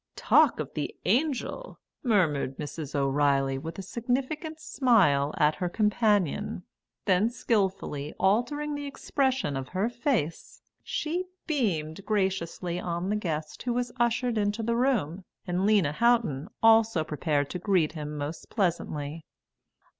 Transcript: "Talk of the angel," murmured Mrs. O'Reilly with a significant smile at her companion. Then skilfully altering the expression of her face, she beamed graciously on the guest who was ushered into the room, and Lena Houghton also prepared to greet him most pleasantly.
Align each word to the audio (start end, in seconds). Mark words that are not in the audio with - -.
"Talk 0.15 0.59
of 0.59 0.73
the 0.73 0.95
angel," 1.05 1.79
murmured 2.01 2.57
Mrs. 2.57 2.95
O'Reilly 2.95 3.59
with 3.59 3.77
a 3.77 3.83
significant 3.83 4.59
smile 4.59 5.31
at 5.37 5.53
her 5.53 5.69
companion. 5.69 6.63
Then 7.05 7.29
skilfully 7.29 8.15
altering 8.19 8.73
the 8.73 8.87
expression 8.87 9.55
of 9.55 9.67
her 9.67 9.89
face, 9.89 10.59
she 10.81 11.25
beamed 11.45 12.03
graciously 12.03 12.79
on 12.79 13.11
the 13.11 13.15
guest 13.15 13.61
who 13.61 13.73
was 13.73 13.91
ushered 13.99 14.39
into 14.39 14.63
the 14.63 14.75
room, 14.75 15.23
and 15.45 15.67
Lena 15.67 15.91
Houghton 15.91 16.49
also 16.63 17.03
prepared 17.03 17.51
to 17.51 17.59
greet 17.59 17.91
him 17.91 18.17
most 18.17 18.49
pleasantly. 18.49 19.23